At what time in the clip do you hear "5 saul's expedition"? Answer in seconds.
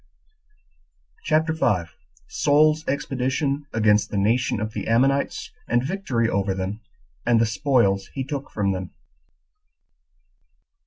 1.53-3.67